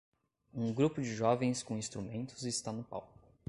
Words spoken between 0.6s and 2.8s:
grupo de jovens com instrumentos está